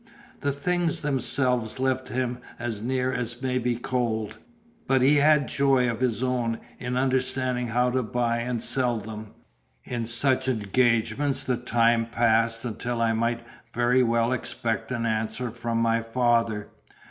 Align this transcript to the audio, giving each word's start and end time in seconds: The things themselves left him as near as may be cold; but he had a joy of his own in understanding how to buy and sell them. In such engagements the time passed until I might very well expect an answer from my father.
The 0.39 0.51
things 0.51 1.01
themselves 1.03 1.79
left 1.79 2.07
him 2.07 2.39
as 2.57 2.81
near 2.81 3.13
as 3.13 3.39
may 3.43 3.59
be 3.59 3.75
cold; 3.75 4.39
but 4.87 5.03
he 5.03 5.17
had 5.17 5.43
a 5.43 5.45
joy 5.45 5.87
of 5.91 5.99
his 5.99 6.23
own 6.23 6.59
in 6.79 6.97
understanding 6.97 7.67
how 7.67 7.91
to 7.91 8.01
buy 8.01 8.37
and 8.37 8.63
sell 8.63 8.97
them. 8.97 9.35
In 9.83 10.07
such 10.07 10.47
engagements 10.47 11.43
the 11.43 11.55
time 11.55 12.07
passed 12.07 12.65
until 12.65 12.99
I 12.99 13.13
might 13.13 13.45
very 13.75 14.01
well 14.01 14.33
expect 14.33 14.91
an 14.91 15.05
answer 15.05 15.51
from 15.51 15.77
my 15.77 16.01
father. 16.01 16.69